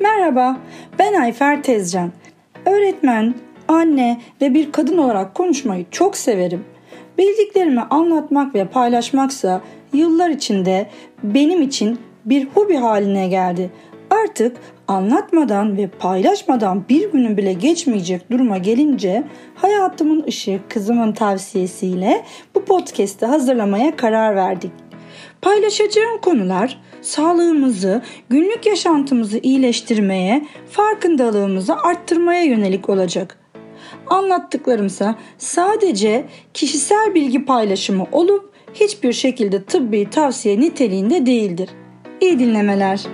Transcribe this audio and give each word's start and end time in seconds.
Merhaba, 0.00 0.56
ben 0.98 1.14
Ayfer 1.14 1.62
Tezcan. 1.62 2.12
Öğretmen, 2.66 3.34
anne 3.68 4.20
ve 4.40 4.54
bir 4.54 4.72
kadın 4.72 4.98
olarak 4.98 5.34
konuşmayı 5.34 5.86
çok 5.90 6.16
severim. 6.16 6.64
Bildiklerimi 7.18 7.80
anlatmak 7.80 8.54
ve 8.54 8.64
paylaşmaksa 8.64 9.60
yıllar 9.92 10.30
içinde 10.30 10.86
benim 11.22 11.62
için 11.62 11.98
bir 12.24 12.46
hobi 12.46 12.76
haline 12.76 13.28
geldi. 13.28 13.70
Artık 14.10 14.56
anlatmadan 14.88 15.76
ve 15.76 15.86
paylaşmadan 15.86 16.84
bir 16.88 17.12
günün 17.12 17.36
bile 17.36 17.52
geçmeyecek 17.52 18.30
duruma 18.30 18.58
gelince 18.58 19.24
hayatımın 19.54 20.24
ışığı 20.28 20.60
kızımın 20.68 21.12
tavsiyesiyle 21.12 22.24
bu 22.54 22.64
podcast'i 22.64 23.26
hazırlamaya 23.26 23.96
karar 23.96 24.36
verdik. 24.36 24.87
Paylaşacağım 25.42 26.20
konular 26.20 26.80
sağlığımızı, 27.02 28.02
günlük 28.28 28.66
yaşantımızı 28.66 29.38
iyileştirmeye, 29.38 30.46
farkındalığımızı 30.70 31.76
arttırmaya 31.76 32.42
yönelik 32.42 32.88
olacak. 32.88 33.38
Anlattıklarımsa 34.06 35.18
sadece 35.38 36.26
kişisel 36.54 37.14
bilgi 37.14 37.44
paylaşımı 37.44 38.06
olup 38.12 38.52
hiçbir 38.74 39.12
şekilde 39.12 39.64
tıbbi 39.64 40.10
tavsiye 40.10 40.60
niteliğinde 40.60 41.26
değildir. 41.26 41.70
İyi 42.20 42.38
dinlemeler. 42.38 43.06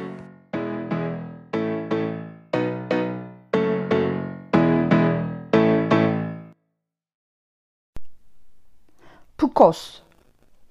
PCOS 9.39 10.01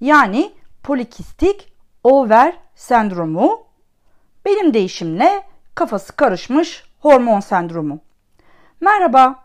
yani 0.02 0.52
polikistik 0.84 1.73
over 2.04 2.54
sendromu 2.76 3.68
benim 4.46 4.73
değişimle 4.73 5.44
kafası 5.75 6.16
karışmış 6.16 6.84
hormon 7.00 7.40
sendromu. 7.40 8.00
Merhaba. 8.81 9.44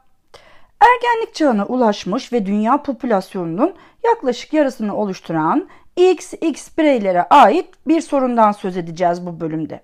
Ergenlik 0.80 1.34
çağına 1.34 1.66
ulaşmış 1.66 2.32
ve 2.32 2.46
dünya 2.46 2.82
popülasyonunun 2.82 3.74
yaklaşık 4.04 4.52
yarısını 4.52 4.96
oluşturan 4.96 5.68
XX 5.96 6.78
bireylere 6.78 7.22
ait 7.22 7.66
bir 7.86 8.00
sorundan 8.00 8.52
söz 8.52 8.76
edeceğiz 8.76 9.26
bu 9.26 9.40
bölümde. 9.40 9.80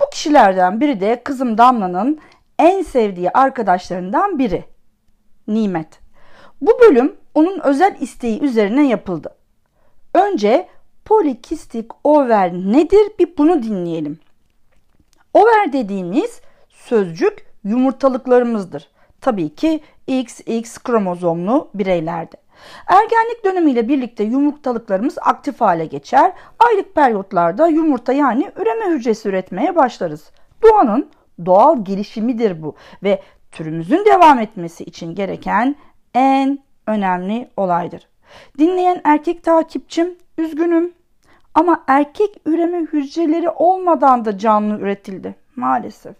Bu 0.00 0.10
kişilerden 0.10 0.80
biri 0.80 1.00
de 1.00 1.22
kızım 1.24 1.58
Damla'nın 1.58 2.20
en 2.58 2.82
sevdiği 2.82 3.30
arkadaşlarından 3.30 4.38
biri. 4.38 4.64
Nimet. 5.48 6.00
Bu 6.60 6.70
bölüm 6.80 7.16
onun 7.34 7.60
özel 7.60 7.96
isteği 8.00 8.40
üzerine 8.40 8.88
yapıldı. 8.88 9.34
Önce 10.14 10.68
polikistik 11.08 11.90
over 12.04 12.52
nedir 12.52 13.12
bir 13.18 13.36
bunu 13.38 13.62
dinleyelim. 13.62 14.18
Over 15.34 15.72
dediğimiz 15.72 16.40
sözcük 16.68 17.46
yumurtalıklarımızdır. 17.64 18.88
Tabii 19.20 19.54
ki 19.54 19.80
XX 20.06 20.78
kromozomlu 20.78 21.70
bireylerde. 21.74 22.36
Ergenlik 22.86 23.44
dönemiyle 23.44 23.88
birlikte 23.88 24.24
yumurtalıklarımız 24.24 25.18
aktif 25.20 25.60
hale 25.60 25.86
geçer. 25.86 26.32
Aylık 26.58 26.94
periyotlarda 26.94 27.66
yumurta 27.66 28.12
yani 28.12 28.52
üreme 28.56 28.94
hücresi 28.94 29.28
üretmeye 29.28 29.76
başlarız. 29.76 30.30
Doğanın 30.62 31.10
doğal 31.46 31.84
gelişimidir 31.84 32.62
bu 32.62 32.74
ve 33.02 33.22
türümüzün 33.52 34.04
devam 34.04 34.38
etmesi 34.38 34.84
için 34.84 35.14
gereken 35.14 35.76
en 36.14 36.58
önemli 36.86 37.48
olaydır. 37.56 38.08
Dinleyen 38.58 39.00
erkek 39.04 39.44
takipçim 39.44 40.16
üzgünüm 40.38 40.97
ama 41.58 41.84
erkek 41.86 42.36
üreme 42.46 42.78
hücreleri 42.78 43.50
olmadan 43.50 44.24
da 44.24 44.38
canlı 44.38 44.78
üretildi 44.78 45.34
maalesef. 45.56 46.16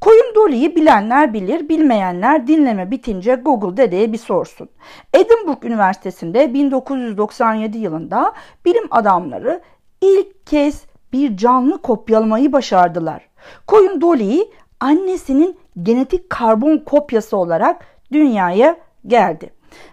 Koyun 0.00 0.34
Dolly'yi 0.34 0.76
bilenler 0.76 1.32
bilir, 1.32 1.68
bilmeyenler 1.68 2.46
dinleme 2.46 2.90
bitince 2.90 3.34
Google 3.34 3.76
dedeye 3.76 4.12
bir 4.12 4.18
sorsun. 4.18 4.68
Edinburgh 5.14 5.64
Üniversitesi'nde 5.64 6.54
1997 6.54 7.78
yılında 7.78 8.32
bilim 8.64 8.84
adamları 8.90 9.60
ilk 10.00 10.46
kez 10.46 10.84
bir 11.12 11.36
canlı 11.36 11.82
kopyalamayı 11.82 12.52
başardılar. 12.52 13.28
Koyun 13.66 14.00
Dolly 14.00 14.50
annesinin 14.80 15.58
genetik 15.82 16.30
karbon 16.30 16.78
kopyası 16.78 17.36
olarak 17.36 17.84
dünyaya 18.12 18.76
geldi. 19.06 19.50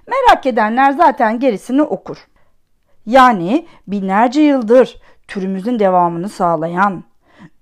Merak 0.08 0.46
edenler 0.46 0.92
zaten 0.92 1.40
gerisini 1.40 1.82
okur. 1.82 2.18
Yani 3.06 3.66
binlerce 3.88 4.42
yıldır 4.42 4.98
türümüzün 5.28 5.80
devamını 5.80 6.30
sağlayan, 6.30 7.04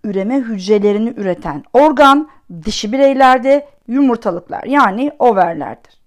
üreme 0.04 0.36
hücrelerini 0.36 1.14
üreten 1.18 1.64
organ 1.74 2.30
dişi 2.66 2.92
bireylerde 2.92 3.68
yumurtalıklar 3.88 4.64
yani 4.64 5.12
overlerdir. 5.20 6.02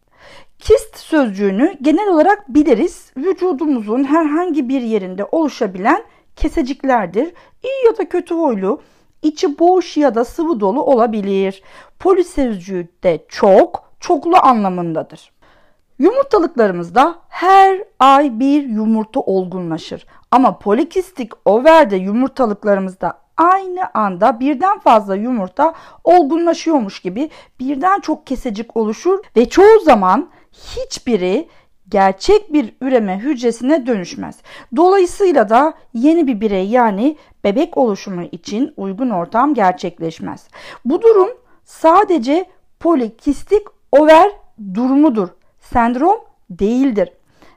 Kist 0.58 0.96
sözcüğünü 0.96 1.76
genel 1.82 2.08
olarak 2.08 2.48
biliriz. 2.48 3.12
Vücudumuzun 3.16 4.04
herhangi 4.04 4.68
bir 4.68 4.80
yerinde 4.80 5.24
oluşabilen 5.24 6.04
keseciklerdir. 6.36 7.32
İyi 7.62 7.86
ya 7.86 7.98
da 7.98 8.08
kötü 8.08 8.34
huylu, 8.34 8.80
içi 9.22 9.58
boş 9.58 9.96
ya 9.96 10.14
da 10.14 10.24
sıvı 10.24 10.60
dolu 10.60 10.82
olabilir. 10.82 11.62
Poli 11.98 12.24
sözcüğü 12.24 12.88
de 13.02 13.24
çok, 13.28 13.90
çoklu 14.00 14.36
anlamındadır. 14.42 15.32
Yumurtalıklarımızda 15.98 17.14
her 17.34 17.84
ay 18.00 18.40
bir 18.40 18.68
yumurta 18.68 19.20
olgunlaşır. 19.20 20.06
Ama 20.30 20.58
polikistik 20.58 21.32
overde 21.44 21.96
yumurtalıklarımızda 21.96 23.18
aynı 23.36 23.90
anda 23.94 24.40
birden 24.40 24.78
fazla 24.78 25.16
yumurta 25.16 25.74
olgunlaşıyormuş 26.04 27.00
gibi 27.00 27.30
birden 27.60 28.00
çok 28.00 28.26
kesecik 28.26 28.76
oluşur 28.76 29.18
ve 29.36 29.48
çoğu 29.48 29.80
zaman 29.84 30.30
hiçbiri 30.52 31.48
gerçek 31.88 32.52
bir 32.52 32.74
üreme 32.80 33.18
hücresine 33.18 33.86
dönüşmez. 33.86 34.36
Dolayısıyla 34.76 35.48
da 35.48 35.74
yeni 35.94 36.26
bir 36.26 36.40
birey 36.40 36.68
yani 36.68 37.16
bebek 37.44 37.76
oluşumu 37.76 38.22
için 38.22 38.74
uygun 38.76 39.10
ortam 39.10 39.54
gerçekleşmez. 39.54 40.48
Bu 40.84 41.02
durum 41.02 41.28
sadece 41.64 42.44
polikistik 42.80 43.62
over 43.92 44.30
durumudur 44.74 45.28
sendrom 45.60 46.18
değildir. 46.50 47.08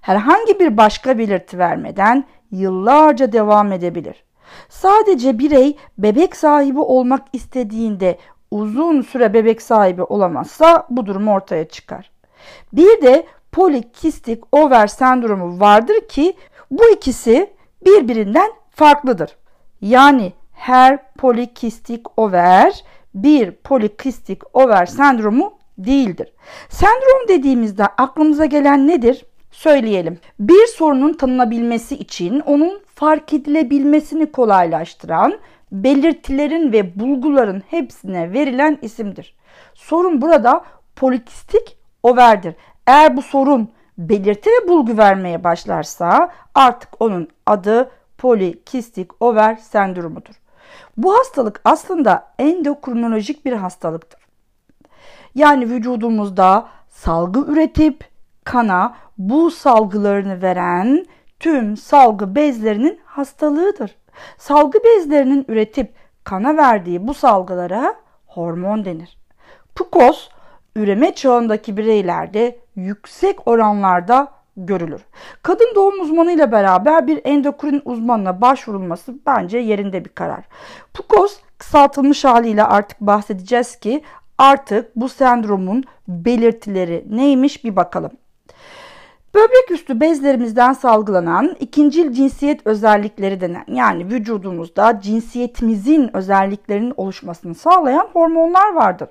Herhangi 0.07 0.59
bir 0.59 0.77
başka 0.77 1.17
belirti 1.17 1.59
vermeden 1.59 2.25
yıllarca 2.51 3.31
devam 3.31 3.71
edebilir. 3.71 4.23
Sadece 4.69 5.39
birey 5.39 5.77
bebek 5.97 6.35
sahibi 6.35 6.79
olmak 6.79 7.27
istediğinde 7.33 8.17
uzun 8.51 9.01
süre 9.01 9.33
bebek 9.33 9.61
sahibi 9.61 10.03
olamazsa 10.03 10.87
bu 10.89 11.05
durum 11.05 11.27
ortaya 11.27 11.67
çıkar. 11.67 12.11
Bir 12.73 13.01
de 13.01 13.25
polikistik 13.51 14.43
over 14.51 14.87
sendromu 14.87 15.59
vardır 15.59 16.07
ki 16.09 16.33
bu 16.71 16.89
ikisi 16.89 17.53
birbirinden 17.85 18.51
farklıdır. 18.71 19.37
Yani 19.81 20.33
her 20.53 21.13
polikistik 21.13 22.19
over 22.19 22.83
bir 23.15 23.51
polikistik 23.51 24.55
over 24.55 24.85
sendromu 24.85 25.53
değildir. 25.77 26.33
Sendrom 26.69 27.27
dediğimizde 27.27 27.83
aklımıza 27.83 28.45
gelen 28.45 28.87
nedir? 28.87 29.25
Söyleyelim. 29.57 30.19
Bir 30.39 30.67
sorunun 30.67 31.13
tanınabilmesi 31.13 31.95
için 31.95 32.39
onun 32.39 32.81
fark 32.95 33.33
edilebilmesini 33.33 34.31
kolaylaştıran 34.31 35.39
belirtilerin 35.71 36.71
ve 36.71 36.99
bulguların 36.99 37.63
hepsine 37.69 38.33
verilen 38.33 38.77
isimdir. 38.81 39.35
Sorun 39.73 40.21
burada 40.21 40.63
polikistik 40.95 41.77
overdir. 42.03 42.55
Eğer 42.87 43.17
bu 43.17 43.21
sorun 43.21 43.69
belirti 43.97 44.49
ve 44.49 44.67
bulgu 44.67 44.97
vermeye 44.97 45.43
başlarsa 45.43 46.31
artık 46.55 46.89
onun 47.01 47.27
adı 47.45 47.91
polikistik 48.17 49.21
over 49.21 49.55
sendromudur. 49.55 50.35
Bu 50.97 51.17
hastalık 51.19 51.61
aslında 51.65 52.27
endokrinolojik 52.39 53.45
bir 53.45 53.53
hastalıktır. 53.53 54.21
Yani 55.35 55.69
vücudumuzda 55.69 56.67
salgı 56.89 57.51
üretip 57.51 58.16
kana 58.47 58.95
bu 59.17 59.51
salgılarını 59.51 60.41
veren 60.41 61.05
tüm 61.39 61.77
salgı 61.77 62.35
bezlerinin 62.35 62.99
hastalığıdır. 63.05 63.95
Salgı 64.37 64.79
bezlerinin 64.83 65.45
üretip 65.47 65.93
kana 66.23 66.57
verdiği 66.57 67.07
bu 67.07 67.13
salgılara 67.13 67.95
hormon 68.27 68.85
denir. 68.85 69.17
PCOS 69.75 70.29
üreme 70.75 71.15
çağındaki 71.15 71.77
bireylerde 71.77 72.59
yüksek 72.75 73.47
oranlarda 73.47 74.27
görülür. 74.57 75.01
Kadın 75.43 75.75
doğum 75.75 76.01
uzmanı 76.01 76.31
ile 76.31 76.51
beraber 76.51 77.07
bir 77.07 77.21
endokrin 77.25 77.81
uzmanına 77.85 78.41
başvurulması 78.41 79.15
bence 79.25 79.57
yerinde 79.57 80.05
bir 80.05 80.09
karar. 80.09 80.45
PCOS 80.93 81.39
kısaltılmış 81.57 82.25
haliyle 82.25 82.63
artık 82.63 83.01
bahsedeceğiz 83.01 83.75
ki 83.75 84.03
artık 84.37 84.95
bu 84.95 85.09
sendromun 85.09 85.83
belirtileri 86.07 87.05
neymiş 87.09 87.63
bir 87.63 87.75
bakalım. 87.75 88.11
Böbrek 89.35 89.71
üstü 89.71 89.99
bezlerimizden 89.99 90.73
salgılanan 90.73 91.55
ikincil 91.59 92.13
cinsiyet 92.13 92.67
özellikleri 92.67 93.41
denen 93.41 93.65
yani 93.67 94.05
vücudumuzda 94.05 94.99
cinsiyetimizin 95.01 96.15
özelliklerinin 96.15 96.93
oluşmasını 96.97 97.55
sağlayan 97.55 98.09
hormonlar 98.13 98.73
vardır. 98.73 99.09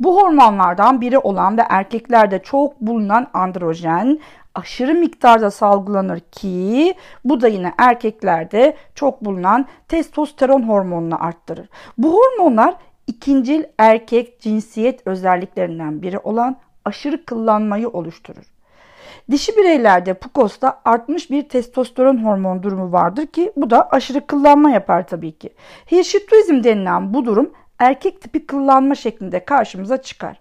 Bu 0.00 0.20
hormonlardan 0.22 1.00
biri 1.00 1.18
olan 1.18 1.58
ve 1.58 1.62
erkeklerde 1.68 2.42
çok 2.42 2.80
bulunan 2.80 3.26
androjen 3.34 4.18
aşırı 4.54 4.94
miktarda 4.94 5.50
salgılanır 5.50 6.20
ki 6.20 6.94
bu 7.24 7.40
da 7.40 7.48
yine 7.48 7.72
erkeklerde 7.78 8.76
çok 8.94 9.24
bulunan 9.24 9.66
testosteron 9.88 10.62
hormonunu 10.62 11.24
arttırır. 11.24 11.68
Bu 11.98 12.12
hormonlar 12.18 12.74
ikincil 13.06 13.64
erkek 13.78 14.40
cinsiyet 14.40 15.06
özelliklerinden 15.06 16.02
biri 16.02 16.18
olan 16.18 16.56
aşırı 16.84 17.24
kıllanmayı 17.24 17.88
oluşturur. 17.88 18.57
Dişi 19.30 19.56
bireylerde 19.56 20.14
PCOS'ta 20.14 20.80
artmış 20.84 21.30
bir 21.30 21.48
testosteron 21.48 22.24
hormon 22.24 22.62
durumu 22.62 22.92
vardır 22.92 23.26
ki 23.26 23.52
bu 23.56 23.70
da 23.70 23.90
aşırı 23.90 24.26
kıllanma 24.26 24.70
yapar 24.70 25.06
tabii 25.06 25.38
ki. 25.38 25.54
Hirşituizm 25.90 26.64
denilen 26.64 27.14
bu 27.14 27.24
durum 27.24 27.52
erkek 27.78 28.22
tipi 28.22 28.46
kıllanma 28.46 28.94
şeklinde 28.94 29.44
karşımıza 29.44 30.02
çıkar. 30.02 30.40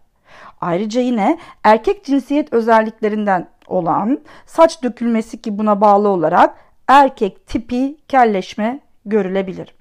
Ayrıca 0.62 1.02
yine 1.02 1.38
erkek 1.64 2.06
cinsiyet 2.06 2.54
özelliklerinden 2.54 3.48
olan 3.68 4.19
saç 4.46 4.84
dökülmesi 4.84 5.42
ki 5.42 5.58
buna 5.58 5.81
bağlı 5.81 6.08
olarak 6.08 6.56
erkek 6.88 7.48
tipi 7.48 7.98
kelleşme 8.08 8.80
görülebilir. 9.09 9.75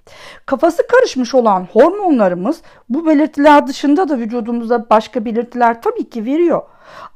Kafası 0.46 0.87
karışmış 0.87 1.34
olan 1.34 1.69
hormonlarımız 1.73 2.62
bu 2.88 3.06
belirtiler 3.06 3.67
dışında 3.67 4.08
da 4.08 4.19
vücudumuzda 4.19 4.90
başka 4.90 5.25
belirtiler 5.25 5.82
tabii 5.82 6.11
ki 6.11 6.25
veriyor. 6.25 6.62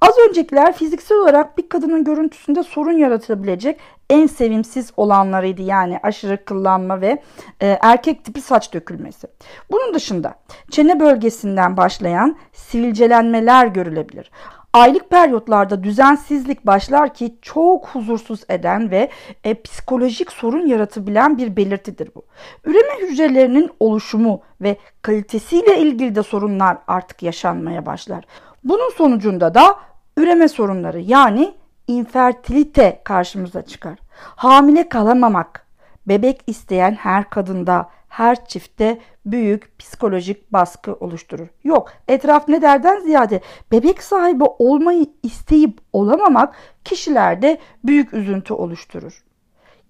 Az 0.01 0.15
öncekiler 0.29 0.73
fiziksel 0.73 1.19
olarak 1.19 1.59
bir 1.59 1.69
kadının 1.69 2.05
görüntüsünde 2.05 2.63
sorun 2.63 2.93
yaratabilecek 2.93 3.81
en 4.11 4.27
sevimsiz 4.27 4.93
olanlarıydı. 4.97 5.63
Yani 5.63 6.01
aşırı 6.03 6.45
kıllanma 6.45 7.01
ve 7.01 7.23
e, 7.61 7.79
erkek 7.81 8.25
tipi 8.25 8.41
saç 8.41 8.75
dökülmesi. 8.75 9.27
Bunun 9.71 9.95
dışında 9.95 10.35
çene 10.71 11.01
bölgesinden 11.01 11.77
başlayan 11.77 12.37
sivilcelenmeler 12.53 13.67
görülebilir. 13.67 14.31
Aylık 14.73 15.11
periyotlarda 15.11 15.85
düzensizlik 15.85 16.67
başlar 16.67 17.15
ki 17.15 17.35
çok 17.43 17.89
huzursuz 17.89 18.41
eden 18.49 18.91
ve 18.91 19.11
e, 19.45 19.63
psikolojik 19.63 20.33
sorun 20.33 20.67
yaratabilen 20.67 21.39
bir 21.39 21.57
belirtidir 21.57 22.11
bu. 22.15 22.23
Üreme 22.65 23.09
hücrelerinin 23.09 23.71
oluşumu 23.81 24.41
ve 24.61 24.77
kalitesiyle 25.03 25.79
ilgili 25.79 26.15
de 26.15 26.23
sorunlar 26.23 26.79
artık 26.89 27.23
yaşanmaya 27.23 27.87
başlar. 27.87 28.25
Bunun 28.65 28.91
sonucunda 28.91 29.55
da 29.55 29.77
üreme 30.17 30.49
sorunları 30.49 31.01
yani 31.01 31.55
infertilite 31.87 33.01
karşımıza 33.05 33.63
çıkar. 33.63 33.99
Hamile 34.21 34.89
kalamamak, 34.89 35.67
bebek 36.07 36.41
isteyen 36.47 36.93
her 36.93 37.31
kadında, 37.31 37.91
her 38.11 38.45
çifte 38.45 38.99
büyük 39.27 39.79
psikolojik 39.79 40.53
baskı 40.53 40.95
oluşturur. 40.95 41.49
Yok, 41.65 41.93
etraf 42.09 42.49
ne 42.49 42.63
derden 42.63 43.01
ziyade 43.01 43.41
bebek 43.73 44.03
sahibi 44.03 44.45
olmayı 44.45 45.07
isteyip 45.23 45.81
olamamak 45.93 46.55
kişilerde 46.85 47.59
büyük 47.85 48.15
üzüntü 48.15 48.55
oluşturur. 48.55 49.25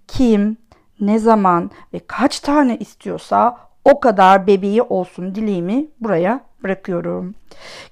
Kim, 0.08 0.56
ne 1.00 1.18
zaman 1.18 1.70
ve 1.94 2.00
kaç 2.06 2.40
tane 2.40 2.76
istiyorsa 2.76 3.58
o 3.84 4.00
kadar 4.00 4.46
bebeği 4.46 4.82
olsun 4.82 5.34
dileğimi 5.34 5.86
buraya 6.00 6.40
bırakıyorum. 6.62 7.34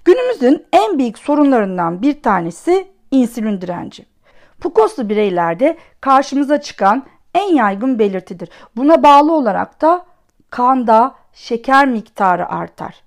Günümüzün 0.04 0.66
en 0.72 0.98
büyük 0.98 1.18
sorunlarından 1.18 2.02
bir 2.02 2.22
tanesi 2.22 2.88
insülin 3.10 3.60
direnci. 3.60 4.06
PCOS'lu 4.60 5.08
bireylerde 5.08 5.78
karşımıza 6.00 6.60
çıkan 6.60 7.06
en 7.34 7.54
yaygın 7.54 7.98
belirtidir. 7.98 8.48
Buna 8.76 9.02
bağlı 9.02 9.32
olarak 9.32 9.82
da 9.82 10.06
kanda 10.50 11.14
şeker 11.32 11.88
miktarı 11.88 12.48
artar. 12.48 13.02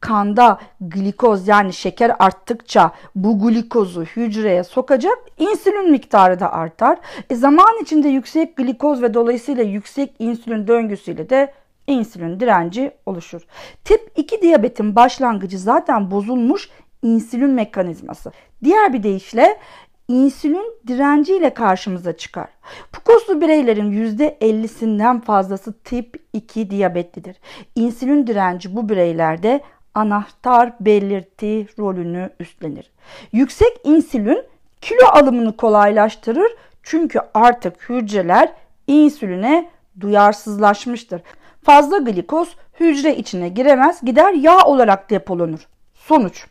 Kanda 0.00 0.58
glikoz 0.80 1.48
yani 1.48 1.72
şeker 1.72 2.16
arttıkça 2.18 2.90
bu 3.14 3.38
glikozu 3.38 4.04
hücreye 4.04 4.64
sokacak 4.64 5.18
insülin 5.38 5.90
miktarı 5.90 6.40
da 6.40 6.52
artar. 6.52 6.98
E 7.30 7.34
zaman 7.34 7.82
içinde 7.82 8.08
yüksek 8.08 8.56
glikoz 8.56 9.02
ve 9.02 9.14
dolayısıyla 9.14 9.62
yüksek 9.62 10.14
insülin 10.18 10.66
döngüsüyle 10.66 11.30
de 11.30 11.52
insülin 11.86 12.40
direnci 12.40 12.90
oluşur. 13.06 13.42
Tip 13.84 14.12
2 14.16 14.42
diyabetin 14.42 14.96
başlangıcı 14.96 15.58
zaten 15.58 16.10
bozulmuş 16.10 16.70
insülin 17.02 17.50
mekanizması. 17.50 18.32
Diğer 18.64 18.92
bir 18.92 19.02
deyişle 19.02 19.58
insülin 20.08 20.74
direnci 20.86 21.36
ile 21.36 21.54
karşımıza 21.54 22.16
çıkar. 22.16 22.48
PCOS'lu 22.92 23.40
bireylerin 23.40 23.92
%50'sinden 23.92 25.20
fazlası 25.20 25.72
tip 25.82 26.22
2 26.32 26.70
diyabetlidir. 26.70 27.36
İnsülin 27.74 28.26
direnci 28.26 28.76
bu 28.76 28.88
bireylerde 28.88 29.60
anahtar 29.94 30.72
belirti 30.80 31.66
rolünü 31.78 32.30
üstlenir. 32.40 32.90
Yüksek 33.32 33.80
insülin 33.84 34.44
kilo 34.80 35.06
alımını 35.06 35.56
kolaylaştırır 35.56 36.52
çünkü 36.82 37.20
artık 37.34 37.88
hücreler 37.88 38.52
insüline 38.86 39.70
duyarsızlaşmıştır. 40.00 41.22
Fazla 41.62 41.98
glikoz 41.98 42.56
hücre 42.80 43.16
içine 43.16 43.48
giremez, 43.48 44.00
gider 44.02 44.32
yağ 44.32 44.64
olarak 44.64 45.10
depolanır. 45.10 45.66
Sonuç 45.94 46.46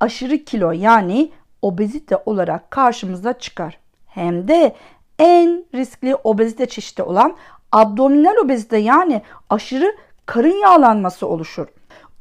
aşırı 0.00 0.38
kilo 0.38 0.72
yani 0.72 1.30
obezite 1.62 2.16
olarak 2.26 2.70
karşımıza 2.70 3.32
çıkar. 3.32 3.78
Hem 4.06 4.48
de 4.48 4.76
en 5.18 5.64
riskli 5.74 6.14
obezite 6.14 6.66
çeşidi 6.66 7.02
olan 7.02 7.36
abdominal 7.72 8.36
obezite 8.36 8.78
yani 8.78 9.22
aşırı 9.50 9.96
karın 10.26 10.60
yağlanması 10.62 11.26
oluşur. 11.26 11.66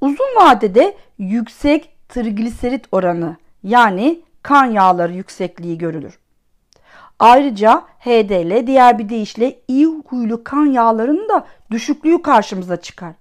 Uzun 0.01 0.35
vadede 0.37 0.95
yüksek 1.17 1.89
trigliserit 2.09 2.85
oranı 2.91 3.35
yani 3.63 4.21
kan 4.43 4.65
yağları 4.65 5.13
yüksekliği 5.13 5.77
görülür. 5.77 6.19
Ayrıca 7.19 7.83
HDL 7.99 8.67
diğer 8.67 8.99
bir 8.99 9.09
deyişle 9.09 9.59
iyi 9.67 9.87
huylu 10.09 10.43
kan 10.43 10.65
yağlarının 10.65 11.29
da 11.29 11.45
düşüklüğü 11.71 12.21
karşımıza 12.21 12.77
çıkar. 12.77 13.13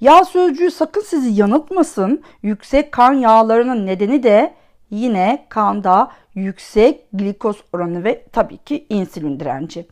Yağ 0.00 0.24
sözcüğü 0.24 0.70
sakın 0.70 1.00
sizi 1.00 1.40
yanıltmasın. 1.40 2.22
Yüksek 2.42 2.92
kan 2.92 3.12
yağlarının 3.12 3.86
nedeni 3.86 4.22
de 4.22 4.54
yine 4.90 5.46
kanda 5.48 6.10
yüksek 6.34 7.12
glikoz 7.12 7.56
oranı 7.72 8.04
ve 8.04 8.24
tabii 8.32 8.56
ki 8.56 8.86
insülin 8.88 9.40
direnci. 9.40 9.88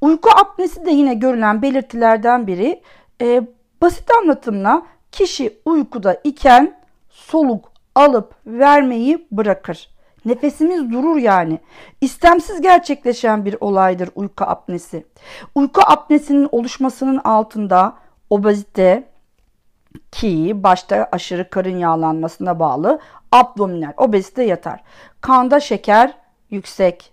Uyku 0.00 0.30
apnesi 0.30 0.86
de 0.86 0.90
yine 0.90 1.14
görülen 1.14 1.62
belirtilerden 1.62 2.46
biri. 2.46 2.82
Ee, 3.20 3.42
basit 3.82 4.10
anlatımla 4.10 4.82
kişi 5.12 5.58
uykuda 5.64 6.20
iken 6.24 6.80
soluk 7.10 7.72
alıp 7.94 8.34
vermeyi 8.46 9.26
bırakır. 9.32 9.88
Nefesimiz 10.24 10.92
durur 10.92 11.16
yani. 11.16 11.58
İstemsiz 12.00 12.60
gerçekleşen 12.60 13.44
bir 13.44 13.56
olaydır 13.60 14.08
uyku 14.14 14.44
apnesi. 14.44 15.06
Uyku 15.54 15.80
apnesinin 15.86 16.48
oluşmasının 16.52 17.18
altında 17.18 17.96
obezite 18.30 19.08
ki 20.12 20.52
başta 20.54 21.08
aşırı 21.12 21.50
karın 21.50 21.78
yağlanmasına 21.78 22.58
bağlı 22.60 23.00
abdominal 23.32 23.92
obezite 23.96 24.44
yatar. 24.44 24.82
Kanda 25.20 25.60
şeker 25.60 26.14
yüksek, 26.50 27.12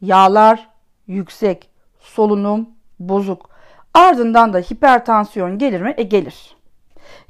yağlar 0.00 0.68
yüksek, 1.06 1.70
solunum 2.00 2.68
bozuk. 3.00 3.50
Ardından 3.94 4.52
da 4.52 4.58
hipertansiyon 4.58 5.58
gelir 5.58 5.80
mi? 5.80 5.94
E 5.96 6.02
gelir. 6.02 6.56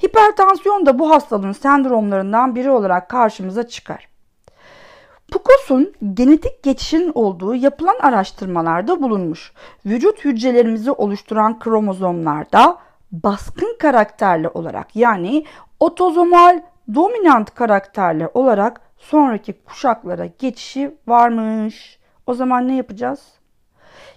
Hipertansiyon 0.04 0.86
da 0.86 0.98
bu 0.98 1.10
hastalığın 1.10 1.52
sendromlarından 1.52 2.54
biri 2.54 2.70
olarak 2.70 3.08
karşımıza 3.08 3.68
çıkar. 3.68 4.08
PCOS'un 5.28 5.94
genetik 6.14 6.62
geçişin 6.62 7.12
olduğu 7.14 7.54
yapılan 7.54 7.96
araştırmalarda 8.00 9.02
bulunmuş. 9.02 9.52
Vücut 9.86 10.24
hücrelerimizi 10.24 10.90
oluşturan 10.90 11.58
kromozomlarda 11.58 12.78
baskın 13.12 13.76
karakterli 13.78 14.48
olarak 14.48 14.96
yani 14.96 15.44
otozomal 15.80 16.62
dominant 16.94 17.54
karakterli 17.54 18.28
olarak 18.34 18.80
sonraki 18.96 19.52
kuşaklara 19.52 20.26
geçişi 20.26 20.94
varmış. 21.06 21.98
O 22.26 22.34
zaman 22.34 22.68
ne 22.68 22.76
yapacağız? 22.76 23.20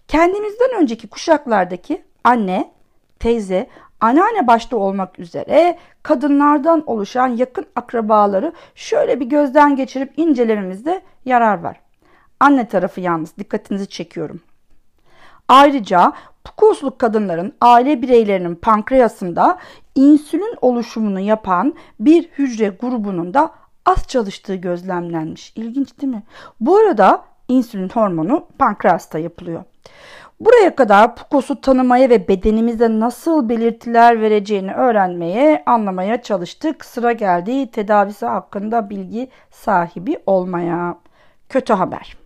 Kendimizden 0.07 0.81
önceki 0.81 1.07
kuşaklardaki 1.07 2.03
anne, 2.23 2.71
teyze, 3.19 3.67
anneanne 4.01 4.47
başta 4.47 4.77
olmak 4.77 5.19
üzere 5.19 5.77
kadınlardan 6.03 6.83
oluşan 6.85 7.27
yakın 7.27 7.65
akrabaları 7.75 8.53
şöyle 8.75 9.19
bir 9.19 9.25
gözden 9.25 9.75
geçirip 9.75 10.13
incelememizde 10.17 11.01
yarar 11.25 11.63
var. 11.63 11.81
Anne 12.39 12.67
tarafı 12.67 13.01
yalnız 13.01 13.37
dikkatinizi 13.37 13.87
çekiyorum. 13.89 14.41
Ayrıca 15.47 16.13
PCOS'lu 16.57 16.97
kadınların 16.97 17.53
aile 17.61 18.01
bireylerinin 18.01 18.55
pankreasında 18.55 19.57
insülin 19.95 20.55
oluşumunu 20.61 21.19
yapan 21.19 21.75
bir 21.99 22.23
hücre 22.23 22.67
grubunun 22.81 23.33
da 23.33 23.51
az 23.85 24.07
çalıştığı 24.07 24.55
gözlemlenmiş. 24.55 25.53
İlginç 25.55 26.01
değil 26.01 26.13
mi? 26.13 26.23
Bu 26.59 26.77
arada 26.77 27.23
insülin 27.47 27.89
hormonu 27.89 28.47
pankreasta 28.59 29.19
yapılıyor. 29.19 29.63
Buraya 30.39 30.75
kadar 30.75 31.15
PCOS'u 31.15 31.61
tanımaya 31.61 32.09
ve 32.09 32.27
bedenimize 32.27 32.99
nasıl 32.99 33.49
belirtiler 33.49 34.21
vereceğini 34.21 34.73
öğrenmeye, 34.73 35.63
anlamaya 35.65 36.21
çalıştık. 36.21 36.85
Sıra 36.85 37.11
geldi 37.11 37.71
tedavisi 37.71 38.25
hakkında 38.25 38.89
bilgi 38.89 39.29
sahibi 39.51 40.19
olmaya. 40.25 40.97
Kötü 41.49 41.73
haber. 41.73 42.17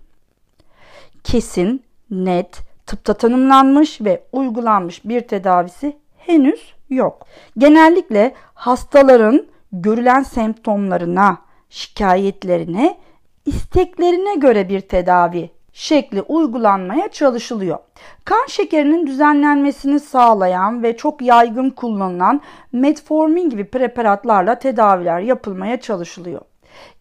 Kesin, 1.24 1.84
net, 2.10 2.71
tıpta 2.86 3.14
tanımlanmış 3.14 4.02
ve 4.02 4.24
uygulanmış 4.32 5.06
bir 5.06 5.22
tedavisi 5.22 5.98
henüz 6.18 6.74
yok. 6.90 7.28
Genellikle 7.58 8.34
hastaların 8.54 9.46
görülen 9.72 10.24
semptomlarına, 10.24 11.38
şikayetlerine, 11.70 12.98
isteklerine 13.46 14.36
göre 14.36 14.70
bir 14.70 14.82
tedavi 14.82 15.50
şekli 15.74 16.22
uygulanmaya 16.22 17.08
çalışılıyor. 17.08 17.78
Kan 18.26 18.46
şekerinin 18.48 19.08
düzenlenmesini 19.08 20.00
sağlayan 20.00 20.84
ve 20.84 20.98
çok 20.98 21.22
yaygın 21.22 21.70
kullanılan 21.70 22.42
metformin 22.72 23.50
gibi 23.50 23.66
preparatlarla 23.66 24.60
tedaviler 24.60 25.20
yapılmaya 25.20 25.82
çalışılıyor. 25.82 26.42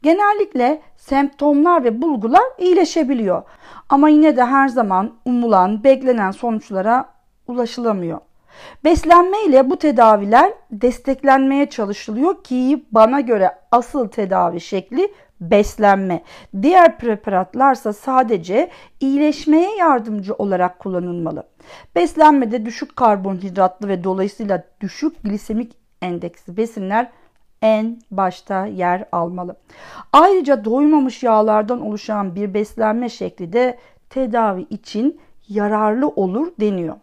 Genellikle 0.03 0.83
semptomlar 1.11 1.85
ve 1.85 2.03
bulgular 2.03 2.43
iyileşebiliyor. 2.59 3.43
Ama 3.89 4.09
yine 4.09 4.37
de 4.37 4.45
her 4.45 4.69
zaman 4.69 5.13
umulan, 5.25 5.85
beklenen 5.85 6.31
sonuçlara 6.31 7.05
ulaşılamıyor. 7.47 8.19
Beslenme 8.85 9.45
ile 9.47 9.71
bu 9.71 9.77
tedaviler 9.77 10.53
desteklenmeye 10.71 11.71
çalışılıyor 11.71 12.45
ki 12.45 12.85
bana 12.93 13.21
göre 13.21 13.51
asıl 13.71 14.09
tedavi 14.09 14.61
şekli 14.61 15.13
beslenme. 15.41 16.23
Diğer 16.63 16.99
preparatlarsa 16.99 17.93
sadece 17.93 18.71
iyileşmeye 19.01 19.77
yardımcı 19.77 20.35
olarak 20.35 20.79
kullanılmalı. 20.79 21.43
Beslenmede 21.95 22.67
düşük 22.67 22.97
karbonhidratlı 22.97 23.89
ve 23.89 24.05
dolayısıyla 24.05 24.65
düşük 24.81 25.23
glisemik 25.25 25.73
endeksli 26.03 26.57
besinler 26.57 27.11
en 27.63 27.99
başta 28.11 28.67
yer 28.67 29.05
almalı. 29.13 29.57
Ayrıca 30.13 30.65
doymamış 30.65 31.23
yağlardan 31.23 31.81
oluşan 31.81 32.35
bir 32.35 32.55
beslenme 32.55 33.09
şekli 33.09 33.53
de 33.53 33.79
tedavi 34.11 34.63
için 34.71 35.21
yararlı 35.49 36.09
olur 36.09 36.53
deniyor. 36.61 36.97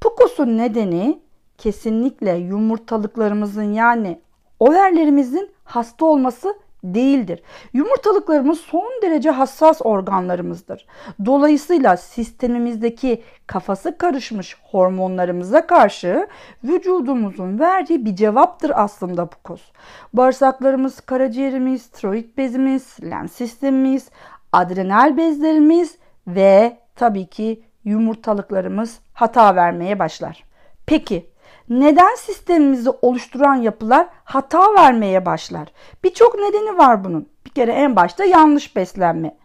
PCOS'un 0.00 0.58
nedeni 0.58 1.20
kesinlikle 1.58 2.32
yumurtalıklarımızın 2.32 3.72
yani 3.72 4.20
overlerimizin 4.60 5.50
hasta 5.64 6.06
olması 6.06 6.54
değildir. 6.84 7.42
Yumurtalıklarımız 7.72 8.60
son 8.60 8.92
derece 9.02 9.30
hassas 9.30 9.82
organlarımızdır. 9.82 10.86
Dolayısıyla 11.24 11.96
sistemimizdeki 11.96 13.22
kafası 13.46 13.98
karışmış 13.98 14.56
hormonlarımıza 14.70 15.66
karşı 15.66 16.28
vücudumuzun 16.64 17.58
verdiği 17.58 18.04
bir 18.04 18.16
cevaptır 18.16 18.72
aslında 18.74 19.26
bu 19.26 19.36
koz. 19.44 19.72
Bağırsaklarımız, 20.12 21.00
karaciğerimiz, 21.00 21.86
tiroid 21.86 22.36
bezimiz, 22.36 22.96
lenf 23.02 23.32
sistemimiz, 23.32 24.10
adrenal 24.52 25.16
bezlerimiz 25.16 25.98
ve 26.26 26.76
tabii 26.96 27.26
ki 27.26 27.62
yumurtalıklarımız 27.84 29.00
hata 29.12 29.56
vermeye 29.56 29.98
başlar. 29.98 30.44
Peki 30.86 31.27
neden 31.70 32.14
sistemimizi 32.14 32.90
oluşturan 33.02 33.54
yapılar 33.54 34.06
hata 34.24 34.74
vermeye 34.74 35.26
başlar? 35.26 35.68
Birçok 36.04 36.34
nedeni 36.34 36.78
var 36.78 37.04
bunun. 37.04 37.28
Bir 37.46 37.50
kere 37.50 37.72
en 37.72 37.96
başta 37.96 38.24
yanlış 38.24 38.76
beslenme. 38.76 39.36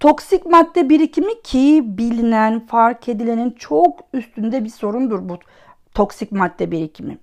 Toksik 0.00 0.46
madde 0.46 0.88
birikimi 0.88 1.42
ki 1.42 1.82
bilinen, 1.84 2.66
fark 2.66 3.08
edilenin 3.08 3.50
çok 3.50 4.00
üstünde 4.12 4.64
bir 4.64 4.70
sorundur 4.70 5.28
bu 5.28 5.38
toksik 5.94 6.32
madde 6.32 6.70
birikimi. 6.70 7.18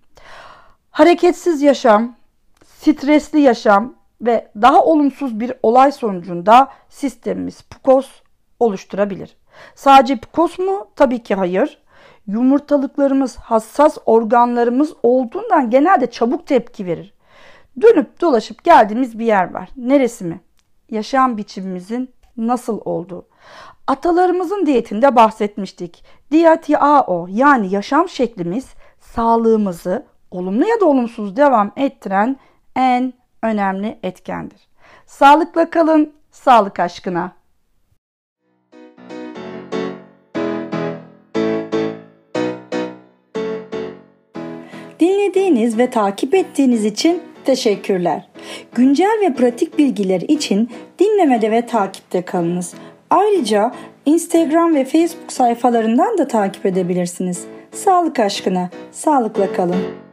Hareketsiz 0.91 1.61
yaşam, 1.61 2.15
stresli 2.65 3.39
yaşam 3.41 3.93
ve 4.21 4.51
daha 4.61 4.83
olumsuz 4.83 5.39
bir 5.39 5.53
olay 5.63 5.91
sonucunda 5.91 6.67
sistemimiz 6.89 7.61
PCOS 7.61 8.09
oluşturabilir. 8.59 9.37
Sadece 9.75 10.15
PCOS 10.17 10.59
mu? 10.59 10.87
Tabii 10.95 11.23
ki 11.23 11.35
hayır 11.35 11.81
yumurtalıklarımız, 12.29 13.35
hassas 13.35 13.97
organlarımız 14.05 14.93
olduğundan 15.03 15.69
genelde 15.69 16.11
çabuk 16.11 16.47
tepki 16.47 16.85
verir. 16.85 17.13
Dönüp 17.81 18.21
dolaşıp 18.21 18.63
geldiğimiz 18.63 19.19
bir 19.19 19.25
yer 19.25 19.53
var. 19.53 19.69
Neresi 19.77 20.25
mi? 20.25 20.41
Yaşam 20.89 21.37
biçimimizin 21.37 22.09
nasıl 22.37 22.81
olduğu. 22.85 23.27
Atalarımızın 23.87 24.65
diyetinde 24.65 25.15
bahsetmiştik. 25.15 26.03
Diyet 26.31 26.69
o 27.07 27.27
yani 27.29 27.73
yaşam 27.73 28.09
şeklimiz 28.09 28.65
sağlığımızı 28.99 30.05
olumlu 30.31 30.67
ya 30.67 30.79
da 30.81 30.85
olumsuz 30.85 31.35
devam 31.35 31.71
ettiren 31.75 32.37
en 32.75 33.13
önemli 33.43 33.99
etkendir. 34.03 34.67
Sağlıkla 35.05 35.69
kalın, 35.69 36.13
sağlık 36.31 36.79
aşkına. 36.79 37.38
Dinlediğiniz 44.99 45.77
ve 45.77 45.89
takip 45.89 46.35
ettiğiniz 46.35 46.85
için 46.85 47.21
teşekkürler. 47.45 48.29
Güncel 48.75 49.19
ve 49.21 49.33
pratik 49.33 49.77
bilgiler 49.77 50.21
için 50.21 50.69
dinlemede 50.99 51.51
ve 51.51 51.65
takipte 51.65 52.21
kalınız. 52.21 52.73
Ayrıca 53.09 53.71
Instagram 54.05 54.75
ve 54.75 54.85
Facebook 54.85 55.31
sayfalarından 55.31 56.17
da 56.17 56.27
takip 56.27 56.65
edebilirsiniz. 56.65 57.45
Sağlık 57.71 58.19
aşkına, 58.19 58.69
sağlıkla 58.91 59.53
kalın. 59.53 60.08